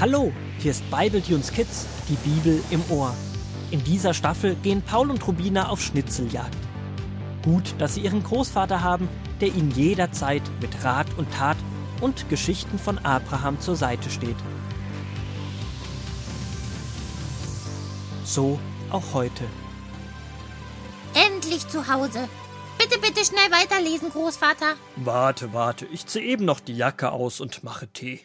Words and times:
Hallo, 0.00 0.32
hier 0.58 0.70
ist 0.70 0.90
Bibletunes 0.90 1.52
Kids, 1.52 1.84
die 2.08 2.14
Bibel 2.26 2.64
im 2.70 2.82
Ohr. 2.90 3.14
In 3.70 3.84
dieser 3.84 4.14
Staffel 4.14 4.54
gehen 4.54 4.80
Paul 4.80 5.10
und 5.10 5.28
Rubina 5.28 5.68
auf 5.68 5.82
Schnitzeljagd. 5.82 6.56
Gut, 7.44 7.74
dass 7.76 7.96
sie 7.96 8.00
ihren 8.00 8.22
Großvater 8.22 8.82
haben, 8.82 9.10
der 9.42 9.48
ihnen 9.48 9.70
jederzeit 9.72 10.40
mit 10.62 10.70
Rat 10.84 11.06
und 11.18 11.30
Tat 11.34 11.58
und 12.00 12.30
Geschichten 12.30 12.78
von 12.78 12.96
Abraham 13.00 13.60
zur 13.60 13.76
Seite 13.76 14.08
steht. 14.08 14.38
So 18.24 18.58
auch 18.88 19.12
heute. 19.12 19.44
Endlich 21.12 21.68
zu 21.68 21.92
Hause. 21.92 22.26
Bitte, 22.78 22.98
bitte 23.00 23.22
schnell 23.22 23.50
weiterlesen, 23.50 24.08
Großvater. 24.08 24.76
Warte, 24.96 25.52
warte, 25.52 25.84
ich 25.84 26.06
ziehe 26.06 26.24
eben 26.24 26.46
noch 26.46 26.60
die 26.60 26.74
Jacke 26.74 27.12
aus 27.12 27.42
und 27.42 27.62
mache 27.64 27.86
Tee. 27.86 28.20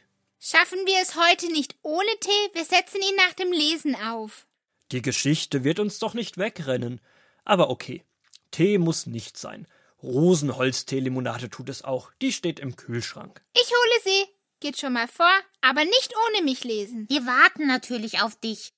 Schaffen 0.47 0.77
wir 0.85 1.01
es 1.01 1.15
heute 1.15 1.51
nicht 1.51 1.75
ohne 1.81 2.19
Tee? 2.19 2.49
Wir 2.53 2.65
setzen 2.65 3.01
ihn 3.01 3.15
nach 3.15 3.33
dem 3.33 3.51
Lesen 3.51 3.95
auf. 3.95 4.45
Die 4.91 5.01
Geschichte 5.01 5.63
wird 5.63 5.79
uns 5.79 5.97
doch 5.97 6.13
nicht 6.13 6.37
wegrennen. 6.37 7.01
Aber 7.45 7.71
okay, 7.71 8.03
Tee 8.51 8.77
muss 8.77 9.07
nicht 9.07 9.37
sein. 9.37 9.65
Rosenholztee-Limonade 10.03 11.49
tut 11.49 11.69
es 11.69 11.83
auch. 11.83 12.11
Die 12.21 12.31
steht 12.31 12.59
im 12.59 12.75
Kühlschrank. 12.75 13.43
Ich 13.55 13.71
hole 13.71 14.01
sie. 14.03 14.31
Geht 14.59 14.77
schon 14.77 14.93
mal 14.93 15.07
vor, 15.07 15.33
aber 15.61 15.83
nicht 15.83 16.13
ohne 16.27 16.43
mich 16.43 16.63
lesen. 16.63 17.07
Wir 17.09 17.25
warten 17.25 17.65
natürlich 17.65 18.21
auf 18.21 18.35
dich. 18.35 18.71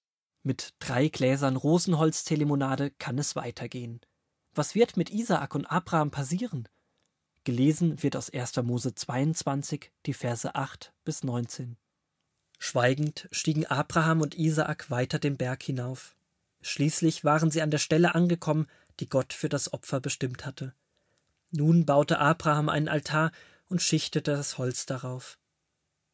Mit 0.44 0.74
drei 0.80 1.10
Gläsern 1.10 1.58
Rosenholztee-Limonade 1.58 2.92
kann 2.92 3.18
es 3.20 3.36
weitergehen. 3.36 4.00
Was 4.56 4.74
wird 4.74 4.96
mit 4.96 5.10
Isaak 5.10 5.54
und 5.54 5.66
Abraham 5.66 6.12
passieren? 6.12 6.70
Gelesen 7.48 8.04
wird 8.04 8.18
aus 8.18 8.30
1. 8.30 8.58
Mose 8.58 8.94
22, 8.94 9.90
die 10.06 10.14
Verse 10.14 10.54
8 10.54 10.92
bis 11.06 11.24
19. 11.24 11.78
Schweigend 12.60 13.30
stiegen 13.32 13.66
Abraham 13.66 14.20
und 14.20 14.38
Isaak 14.38 14.92
weiter 14.92 15.18
den 15.18 15.38
Berg 15.38 15.64
hinauf. 15.64 16.18
Schließlich 16.62 17.24
waren 17.24 17.50
sie 17.50 17.62
an 17.62 17.72
der 17.72 17.78
Stelle 17.78 18.16
angekommen, 18.16 18.68
die 19.00 19.08
Gott 19.08 19.32
für 19.32 19.48
das 19.48 19.72
Opfer 19.72 20.02
bestimmt 20.02 20.46
hatte. 20.46 20.74
Nun 21.52 21.86
baute 21.86 22.20
Abraham 22.20 22.68
einen 22.68 22.90
Altar 22.90 23.32
und 23.70 23.82
schichtete 23.82 24.34
das 24.34 24.58
Holz 24.58 24.86
darauf. 24.86 25.40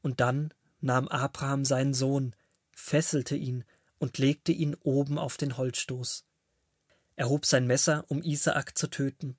Und 0.04 0.20
dann 0.20 0.54
nahm 0.82 1.08
Abraham 1.08 1.66
seinen 1.66 1.96
Sohn, 1.96 2.36
fesselte 2.74 3.36
ihn 3.36 3.64
und 3.98 4.20
legte 4.20 4.52
ihn 4.52 4.76
oben 4.84 5.18
auf 5.18 5.38
den 5.38 5.58
Holzstoß. 5.58 6.26
Er 7.16 7.30
hob 7.30 7.48
sein 7.48 7.66
Messer, 7.66 8.06
um 8.08 8.22
Isaak 8.22 8.78
zu 8.78 8.86
töten. 8.86 9.36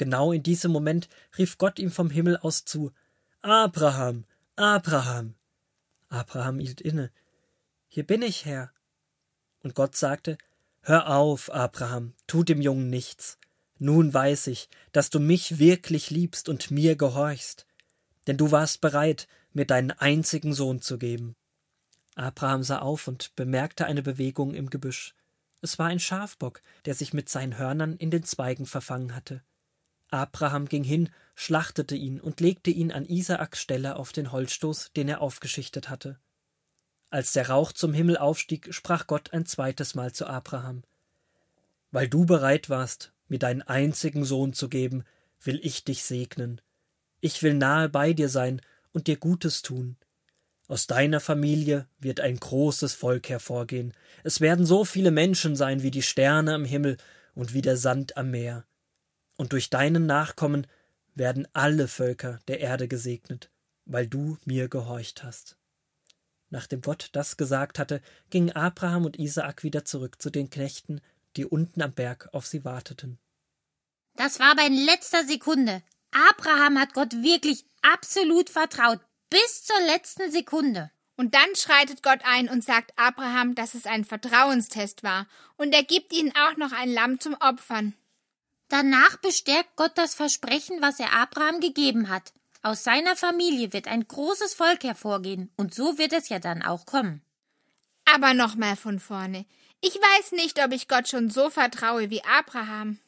Genau 0.00 0.32
in 0.32 0.42
diesem 0.42 0.72
Moment 0.72 1.10
rief 1.36 1.58
Gott 1.58 1.78
ihm 1.78 1.90
vom 1.90 2.08
Himmel 2.08 2.38
aus 2.38 2.64
zu 2.64 2.90
Abraham, 3.42 4.24
Abraham. 4.56 5.34
Abraham 6.08 6.58
hielt 6.58 6.80
inne. 6.80 7.10
Hier 7.86 8.06
bin 8.06 8.22
ich, 8.22 8.46
Herr. 8.46 8.72
Und 9.62 9.74
Gott 9.74 9.96
sagte 9.96 10.38
Hör 10.80 11.10
auf, 11.14 11.52
Abraham, 11.52 12.14
tu 12.26 12.42
dem 12.42 12.62
Jungen 12.62 12.88
nichts. 12.88 13.36
Nun 13.78 14.14
weiß 14.14 14.46
ich, 14.46 14.70
dass 14.92 15.10
du 15.10 15.20
mich 15.20 15.58
wirklich 15.58 16.08
liebst 16.08 16.48
und 16.48 16.70
mir 16.70 16.96
gehorchst, 16.96 17.66
denn 18.26 18.38
du 18.38 18.50
warst 18.50 18.80
bereit, 18.80 19.28
mir 19.52 19.66
deinen 19.66 19.90
einzigen 19.90 20.54
Sohn 20.54 20.80
zu 20.80 20.96
geben. 20.96 21.36
Abraham 22.14 22.62
sah 22.62 22.78
auf 22.78 23.06
und 23.06 23.36
bemerkte 23.36 23.84
eine 23.84 24.02
Bewegung 24.02 24.54
im 24.54 24.70
Gebüsch. 24.70 25.14
Es 25.60 25.78
war 25.78 25.88
ein 25.88 26.00
Schafbock, 26.00 26.62
der 26.86 26.94
sich 26.94 27.12
mit 27.12 27.28
seinen 27.28 27.58
Hörnern 27.58 27.98
in 27.98 28.10
den 28.10 28.22
Zweigen 28.22 28.64
verfangen 28.64 29.14
hatte. 29.14 29.42
Abraham 30.10 30.66
ging 30.66 30.84
hin, 30.84 31.08
schlachtete 31.34 31.94
ihn 31.94 32.20
und 32.20 32.40
legte 32.40 32.70
ihn 32.70 32.92
an 32.92 33.06
Isaaks 33.06 33.60
Stelle 33.60 33.96
auf 33.96 34.12
den 34.12 34.32
Holzstoß, 34.32 34.92
den 34.96 35.08
er 35.08 35.20
aufgeschichtet 35.20 35.88
hatte. 35.88 36.18
Als 37.10 37.32
der 37.32 37.48
Rauch 37.48 37.72
zum 37.72 37.92
Himmel 37.92 38.16
aufstieg, 38.16 38.72
sprach 38.72 39.06
Gott 39.06 39.32
ein 39.32 39.46
zweites 39.46 39.94
Mal 39.94 40.12
zu 40.12 40.26
Abraham. 40.26 40.82
Weil 41.90 42.08
du 42.08 42.24
bereit 42.24 42.68
warst, 42.68 43.12
mir 43.28 43.38
deinen 43.38 43.62
einzigen 43.62 44.24
Sohn 44.24 44.52
zu 44.52 44.68
geben, 44.68 45.04
will 45.42 45.60
ich 45.62 45.84
dich 45.84 46.04
segnen. 46.04 46.60
Ich 47.20 47.42
will 47.42 47.54
nahe 47.54 47.88
bei 47.88 48.12
dir 48.12 48.28
sein 48.28 48.60
und 48.92 49.06
dir 49.06 49.16
Gutes 49.16 49.62
tun. 49.62 49.96
Aus 50.68 50.86
deiner 50.86 51.20
Familie 51.20 51.88
wird 51.98 52.20
ein 52.20 52.38
großes 52.38 52.94
Volk 52.94 53.28
hervorgehen. 53.28 53.92
Es 54.22 54.40
werden 54.40 54.66
so 54.66 54.84
viele 54.84 55.10
Menschen 55.10 55.56
sein 55.56 55.82
wie 55.82 55.90
die 55.90 56.02
Sterne 56.02 56.54
am 56.54 56.64
Himmel 56.64 56.96
und 57.34 57.54
wie 57.54 57.62
der 57.62 57.76
Sand 57.76 58.16
am 58.16 58.30
Meer 58.30 58.64
und 59.40 59.54
durch 59.54 59.70
deinen 59.70 60.04
Nachkommen 60.04 60.66
werden 61.14 61.48
alle 61.54 61.88
Völker 61.88 62.40
der 62.46 62.60
Erde 62.60 62.88
gesegnet, 62.88 63.50
weil 63.86 64.06
du 64.06 64.36
mir 64.44 64.68
gehorcht 64.68 65.24
hast. 65.24 65.56
Nachdem 66.50 66.82
Gott 66.82 67.08
das 67.12 67.38
gesagt 67.38 67.78
hatte, 67.78 68.02
gingen 68.28 68.52
Abraham 68.52 69.06
und 69.06 69.18
Isaak 69.18 69.62
wieder 69.62 69.86
zurück 69.86 70.20
zu 70.20 70.28
den 70.28 70.50
Knechten, 70.50 71.00
die 71.38 71.46
unten 71.46 71.80
am 71.80 71.94
Berg 71.94 72.28
auf 72.32 72.46
sie 72.46 72.66
warteten. 72.66 73.18
Das 74.14 74.40
war 74.40 74.54
bei 74.56 74.68
letzter 74.68 75.24
Sekunde. 75.24 75.82
Abraham 76.10 76.78
hat 76.78 76.92
Gott 76.92 77.14
wirklich 77.22 77.64
absolut 77.80 78.50
vertraut, 78.50 79.00
bis 79.30 79.64
zur 79.64 79.80
letzten 79.86 80.30
Sekunde. 80.30 80.90
Und 81.16 81.34
dann 81.34 81.56
schreitet 81.56 82.02
Gott 82.02 82.20
ein 82.24 82.50
und 82.50 82.62
sagt 82.62 82.92
Abraham, 82.96 83.54
dass 83.54 83.72
es 83.72 83.86
ein 83.86 84.04
Vertrauenstest 84.04 85.02
war, 85.02 85.26
und 85.56 85.72
er 85.72 85.82
gibt 85.82 86.12
ihnen 86.12 86.32
auch 86.36 86.58
noch 86.58 86.72
ein 86.72 86.92
Lamm 86.92 87.20
zum 87.20 87.34
Opfern. 87.40 87.94
Danach 88.70 89.16
bestärkt 89.16 89.74
Gott 89.74 89.92
das 89.96 90.14
Versprechen, 90.14 90.80
was 90.80 91.00
er 91.00 91.12
Abraham 91.12 91.60
gegeben 91.60 92.08
hat. 92.08 92.32
Aus 92.62 92.84
seiner 92.84 93.16
Familie 93.16 93.72
wird 93.72 93.88
ein 93.88 94.06
großes 94.06 94.54
Volk 94.54 94.84
hervorgehen, 94.84 95.50
und 95.56 95.74
so 95.74 95.98
wird 95.98 96.12
es 96.12 96.28
ja 96.28 96.38
dann 96.38 96.62
auch 96.62 96.86
kommen. 96.86 97.20
Aber 98.04 98.32
nochmal 98.32 98.76
von 98.76 99.00
vorne. 99.00 99.44
Ich 99.80 99.94
weiß 99.94 100.32
nicht, 100.32 100.62
ob 100.64 100.72
ich 100.72 100.86
Gott 100.86 101.08
schon 101.08 101.30
so 101.30 101.50
vertraue 101.50 102.10
wie 102.10 102.22
Abraham. 102.22 102.98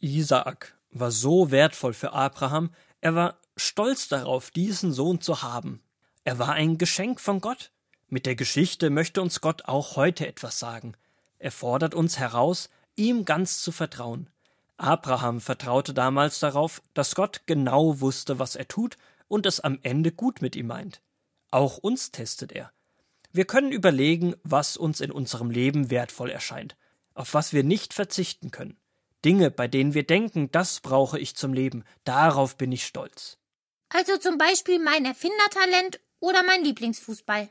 Isaak 0.00 0.76
war 0.90 1.12
so 1.12 1.52
wertvoll 1.52 1.94
für 1.94 2.12
Abraham, 2.12 2.74
er 3.00 3.14
war 3.14 3.38
stolz 3.56 4.08
darauf, 4.08 4.50
diesen 4.50 4.92
Sohn 4.92 5.20
zu 5.20 5.42
haben. 5.42 5.82
Er 6.24 6.40
war 6.40 6.52
ein 6.52 6.78
Geschenk 6.78 7.20
von 7.20 7.40
Gott. 7.40 7.70
Mit 8.08 8.26
der 8.26 8.34
Geschichte 8.34 8.90
möchte 8.90 9.22
uns 9.22 9.40
Gott 9.40 9.66
auch 9.66 9.94
heute 9.94 10.26
etwas 10.26 10.58
sagen. 10.58 10.96
Er 11.38 11.52
fordert 11.52 11.94
uns 11.94 12.18
heraus, 12.18 12.70
ihm 12.96 13.24
ganz 13.24 13.62
zu 13.62 13.70
vertrauen. 13.70 14.28
Abraham 14.78 15.40
vertraute 15.40 15.94
damals 15.94 16.38
darauf, 16.40 16.82
dass 16.94 17.14
Gott 17.14 17.42
genau 17.46 18.00
wusste, 18.00 18.38
was 18.38 18.56
er 18.56 18.68
tut 18.68 18.96
und 19.28 19.46
es 19.46 19.60
am 19.60 19.78
Ende 19.82 20.12
gut 20.12 20.42
mit 20.42 20.54
ihm 20.56 20.66
meint. 20.66 21.00
Auch 21.50 21.78
uns 21.78 22.10
testet 22.10 22.52
er. 22.52 22.72
Wir 23.32 23.46
können 23.46 23.72
überlegen, 23.72 24.34
was 24.42 24.76
uns 24.76 25.00
in 25.00 25.10
unserem 25.10 25.50
Leben 25.50 25.90
wertvoll 25.90 26.30
erscheint, 26.30 26.76
auf 27.14 27.34
was 27.34 27.52
wir 27.52 27.64
nicht 27.64 27.94
verzichten 27.94 28.50
können. 28.50 28.78
Dinge, 29.24 29.50
bei 29.50 29.66
denen 29.66 29.94
wir 29.94 30.06
denken, 30.06 30.50
das 30.52 30.80
brauche 30.80 31.18
ich 31.18 31.36
zum 31.36 31.52
Leben, 31.52 31.84
darauf 32.04 32.56
bin 32.56 32.72
ich 32.72 32.86
stolz. 32.86 33.38
Also 33.88 34.18
zum 34.18 34.38
Beispiel 34.38 34.78
mein 34.78 35.04
Erfindertalent 35.04 36.00
oder 36.20 36.42
mein 36.44 36.64
Lieblingsfußball. 36.64 37.48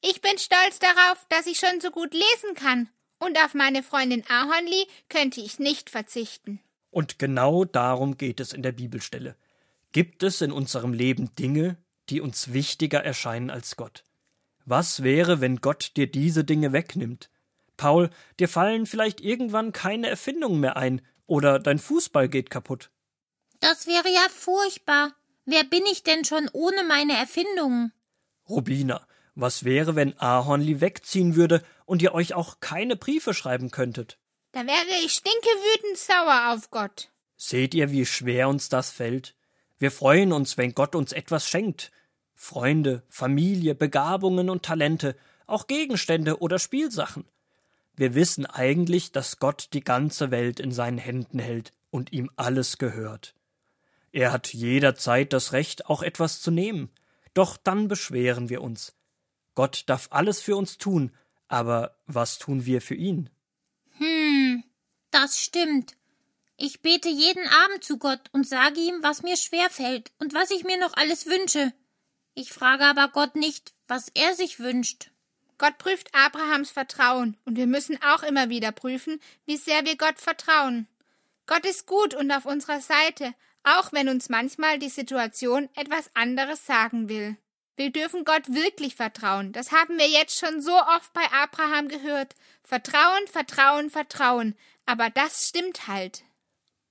Ich 0.00 0.20
bin 0.20 0.38
stolz 0.38 0.78
darauf, 0.78 1.26
dass 1.28 1.46
ich 1.46 1.58
schon 1.58 1.80
so 1.80 1.90
gut 1.90 2.12
lesen 2.14 2.54
kann 2.54 2.88
und 3.18 3.38
auf 3.38 3.54
meine 3.54 3.82
Freundin 3.82 4.24
Ahornli 4.28 4.86
könnte 5.08 5.40
ich 5.40 5.58
nicht 5.58 5.90
verzichten. 5.90 6.60
Und 6.90 7.18
genau 7.18 7.64
darum 7.64 8.16
geht 8.16 8.40
es 8.40 8.52
in 8.52 8.62
der 8.62 8.72
Bibelstelle. 8.72 9.36
Gibt 9.92 10.22
es 10.22 10.40
in 10.40 10.52
unserem 10.52 10.92
Leben 10.92 11.34
Dinge, 11.36 11.76
die 12.10 12.20
uns 12.20 12.52
wichtiger 12.52 13.02
erscheinen 13.04 13.50
als 13.50 13.76
Gott? 13.76 14.04
Was 14.64 15.02
wäre, 15.02 15.40
wenn 15.40 15.62
Gott 15.62 15.92
dir 15.96 16.06
diese 16.06 16.44
Dinge 16.44 16.72
wegnimmt? 16.72 17.30
Paul, 17.78 18.10
dir 18.38 18.48
fallen 18.48 18.84
vielleicht 18.86 19.20
irgendwann 19.20 19.72
keine 19.72 20.08
Erfindungen 20.08 20.60
mehr 20.60 20.76
ein 20.76 21.00
oder 21.26 21.58
dein 21.58 21.78
Fußball 21.78 22.28
geht 22.28 22.50
kaputt. 22.50 22.90
Das 23.60 23.86
wäre 23.86 24.08
ja 24.12 24.26
furchtbar. 24.30 25.14
Wer 25.46 25.64
bin 25.64 25.84
ich 25.90 26.02
denn 26.02 26.24
schon 26.24 26.50
ohne 26.52 26.84
meine 26.84 27.14
Erfindungen? 27.14 27.92
Rubina, 28.48 29.06
was 29.40 29.64
wäre, 29.64 29.94
wenn 29.94 30.18
Ahornli 30.18 30.80
wegziehen 30.80 31.36
würde 31.36 31.62
und 31.86 32.02
ihr 32.02 32.12
euch 32.12 32.34
auch 32.34 32.58
keine 32.60 32.96
Briefe 32.96 33.34
schreiben 33.34 33.70
könntet? 33.70 34.18
Da 34.52 34.66
wäre 34.66 35.04
ich 35.04 35.12
stinkewütend 35.12 35.96
sauer 35.96 36.54
auf 36.54 36.70
Gott. 36.70 37.10
Seht 37.36 37.74
ihr, 37.74 37.92
wie 37.92 38.04
schwer 38.04 38.48
uns 38.48 38.68
das 38.68 38.90
fällt? 38.90 39.36
Wir 39.78 39.92
freuen 39.92 40.32
uns, 40.32 40.56
wenn 40.56 40.74
Gott 40.74 40.96
uns 40.96 41.12
etwas 41.12 41.48
schenkt. 41.48 41.92
Freunde, 42.34 43.04
Familie, 43.08 43.76
Begabungen 43.76 44.50
und 44.50 44.64
Talente, 44.64 45.16
auch 45.46 45.68
Gegenstände 45.68 46.40
oder 46.40 46.58
Spielsachen. 46.58 47.24
Wir 47.94 48.14
wissen 48.14 48.44
eigentlich, 48.44 49.12
dass 49.12 49.38
Gott 49.38 49.68
die 49.72 49.84
ganze 49.84 50.32
Welt 50.32 50.58
in 50.58 50.72
seinen 50.72 50.98
Händen 50.98 51.38
hält 51.38 51.72
und 51.90 52.12
ihm 52.12 52.30
alles 52.34 52.78
gehört. 52.78 53.34
Er 54.10 54.32
hat 54.32 54.52
jederzeit 54.52 55.32
das 55.32 55.52
Recht, 55.52 55.86
auch 55.86 56.02
etwas 56.02 56.40
zu 56.40 56.50
nehmen. 56.50 56.90
Doch 57.34 57.56
dann 57.56 57.86
beschweren 57.86 58.48
wir 58.48 58.62
uns. 58.62 58.97
Gott 59.58 59.82
darf 59.86 60.06
alles 60.12 60.40
für 60.40 60.54
uns 60.54 60.78
tun, 60.78 61.10
aber 61.48 61.98
was 62.06 62.38
tun 62.38 62.64
wir 62.64 62.80
für 62.80 62.94
ihn? 62.94 63.28
Hm, 63.96 64.62
das 65.10 65.40
stimmt. 65.40 65.96
Ich 66.56 66.80
bete 66.80 67.08
jeden 67.08 67.44
Abend 67.48 67.82
zu 67.82 67.98
Gott 67.98 68.20
und 68.30 68.46
sage 68.46 68.78
ihm, 68.78 69.02
was 69.02 69.24
mir 69.24 69.36
schwer 69.36 69.68
fällt 69.68 70.12
und 70.20 70.32
was 70.32 70.52
ich 70.52 70.62
mir 70.62 70.78
noch 70.78 70.96
alles 70.96 71.26
wünsche. 71.26 71.72
Ich 72.34 72.52
frage 72.52 72.84
aber 72.84 73.08
Gott 73.08 73.34
nicht, 73.34 73.74
was 73.88 74.12
er 74.14 74.32
sich 74.36 74.60
wünscht. 74.60 75.10
Gott 75.58 75.76
prüft 75.78 76.14
Abrahams 76.14 76.70
Vertrauen, 76.70 77.36
und 77.44 77.56
wir 77.56 77.66
müssen 77.66 78.00
auch 78.00 78.22
immer 78.22 78.50
wieder 78.50 78.70
prüfen, 78.70 79.18
wie 79.44 79.56
sehr 79.56 79.84
wir 79.84 79.96
Gott 79.96 80.20
vertrauen. 80.20 80.86
Gott 81.48 81.66
ist 81.66 81.84
gut 81.86 82.14
und 82.14 82.30
auf 82.30 82.46
unserer 82.46 82.80
Seite, 82.80 83.34
auch 83.64 83.92
wenn 83.92 84.08
uns 84.08 84.28
manchmal 84.28 84.78
die 84.78 84.88
Situation 84.88 85.68
etwas 85.74 86.12
anderes 86.14 86.64
sagen 86.64 87.08
will. 87.08 87.36
Wir 87.78 87.92
dürfen 87.92 88.24
Gott 88.24 88.52
wirklich 88.52 88.96
vertrauen. 88.96 89.52
Das 89.52 89.70
haben 89.70 89.98
wir 89.98 90.08
jetzt 90.08 90.36
schon 90.36 90.60
so 90.60 90.72
oft 90.72 91.12
bei 91.12 91.22
Abraham 91.30 91.86
gehört. 91.86 92.34
Vertrauen, 92.64 93.24
Vertrauen, 93.30 93.88
Vertrauen. 93.88 94.56
Aber 94.84 95.10
das 95.10 95.46
stimmt 95.46 95.86
halt. 95.86 96.24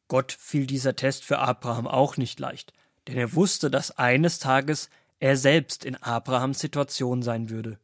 Gott 0.07 0.31
fiel 0.31 0.65
dieser 0.65 0.95
Test 0.95 1.25
für 1.25 1.39
Abraham 1.39 1.87
auch 1.87 2.15
nicht 2.15 2.39
leicht, 2.39 2.71
denn 3.09 3.17
er 3.17 3.35
wusste, 3.35 3.69
dass 3.69 3.97
eines 3.97 4.39
Tages 4.39 4.89
er 5.19 5.35
selbst 5.35 5.83
in 5.83 6.01
Abrahams 6.01 6.59
Situation 6.59 7.21
sein 7.21 7.49
würde. 7.49 7.77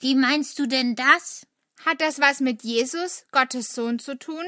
Wie 0.00 0.14
meinst 0.14 0.58
du 0.58 0.66
denn 0.66 0.94
das? 0.94 1.46
Hat 1.86 2.02
das 2.02 2.20
was 2.20 2.40
mit 2.40 2.62
Jesus, 2.64 3.24
Gottes 3.32 3.74
Sohn, 3.74 3.98
zu 3.98 4.18
tun? 4.18 4.44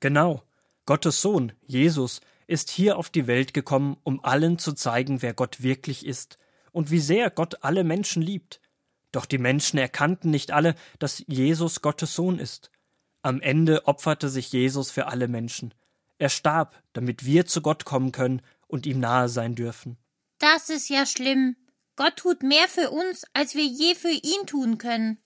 Genau. 0.00 0.42
Gottes 0.86 1.20
Sohn, 1.20 1.52
Jesus, 1.68 2.20
ist 2.48 2.68
hier 2.68 2.96
auf 2.96 3.10
die 3.10 3.28
Welt 3.28 3.54
gekommen, 3.54 3.96
um 4.02 4.24
allen 4.24 4.58
zu 4.58 4.72
zeigen, 4.72 5.22
wer 5.22 5.34
Gott 5.34 5.62
wirklich 5.62 6.04
ist 6.04 6.36
und 6.78 6.92
wie 6.92 7.00
sehr 7.00 7.28
Gott 7.28 7.64
alle 7.64 7.82
Menschen 7.82 8.22
liebt. 8.22 8.60
Doch 9.10 9.26
die 9.26 9.38
Menschen 9.38 9.80
erkannten 9.80 10.30
nicht 10.30 10.52
alle, 10.52 10.76
dass 11.00 11.24
Jesus 11.26 11.82
Gottes 11.82 12.14
Sohn 12.14 12.38
ist. 12.38 12.70
Am 13.20 13.40
Ende 13.40 13.88
opferte 13.88 14.28
sich 14.28 14.52
Jesus 14.52 14.92
für 14.92 15.08
alle 15.08 15.26
Menschen. 15.26 15.74
Er 16.18 16.28
starb, 16.28 16.80
damit 16.92 17.24
wir 17.24 17.46
zu 17.46 17.62
Gott 17.62 17.84
kommen 17.84 18.12
können 18.12 18.42
und 18.68 18.86
ihm 18.86 19.00
nahe 19.00 19.28
sein 19.28 19.56
dürfen. 19.56 19.98
Das 20.38 20.70
ist 20.70 20.88
ja 20.88 21.04
schlimm. 21.04 21.56
Gott 21.96 22.14
tut 22.14 22.44
mehr 22.44 22.68
für 22.68 22.90
uns, 22.90 23.24
als 23.32 23.56
wir 23.56 23.66
je 23.66 23.96
für 23.96 24.12
ihn 24.12 24.46
tun 24.46 24.78
können. 24.78 25.18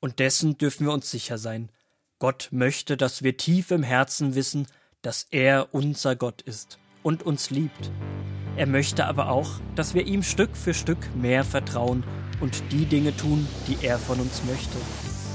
Und 0.00 0.18
dessen 0.18 0.56
dürfen 0.56 0.86
wir 0.86 0.94
uns 0.94 1.10
sicher 1.10 1.36
sein. 1.36 1.70
Gott 2.18 2.48
möchte, 2.52 2.96
dass 2.96 3.22
wir 3.22 3.36
tief 3.36 3.70
im 3.70 3.82
Herzen 3.82 4.34
wissen, 4.34 4.66
dass 5.02 5.26
er 5.30 5.74
unser 5.74 6.16
Gott 6.16 6.40
ist 6.40 6.78
und 7.02 7.22
uns 7.22 7.50
liebt. 7.50 7.90
Er 8.56 8.66
möchte 8.66 9.06
aber 9.06 9.28
auch, 9.28 9.50
dass 9.74 9.94
wir 9.94 10.06
ihm 10.06 10.22
Stück 10.22 10.56
für 10.56 10.72
Stück 10.72 11.14
mehr 11.14 11.44
vertrauen 11.44 12.04
und 12.40 12.72
die 12.72 12.86
Dinge 12.86 13.14
tun, 13.16 13.46
die 13.68 13.84
er 13.84 13.98
von 13.98 14.18
uns 14.18 14.42
möchte. 14.44 14.78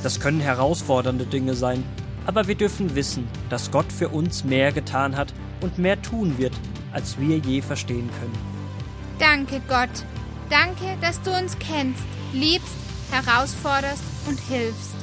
Das 0.02 0.20
können 0.20 0.40
herausfordernde 0.40 1.26
Dinge 1.26 1.54
sein, 1.54 1.84
aber 2.26 2.48
wir 2.48 2.56
dürfen 2.56 2.96
wissen, 2.96 3.28
dass 3.50 3.70
Gott 3.72 3.92
für 3.92 4.10
uns 4.10 4.44
mehr 4.44 4.72
getan 4.72 5.16
hat 5.16 5.34
und 5.62 5.78
mehr 5.78 6.02
tun 6.02 6.38
wird, 6.38 6.54
als 6.92 7.20
wir 7.20 7.38
je 7.38 7.62
verstehen 7.62 8.10
können. 8.20 8.38
Danke, 9.20 9.62
Gott. 9.68 10.06
Danke, 10.50 10.98
dass 11.00 11.22
du 11.22 11.32
uns 11.32 11.58
kennst, 11.60 12.04
liebst, 12.34 12.76
herausforderst 13.12 14.04
und 14.28 14.40
hilfst. 14.40 14.96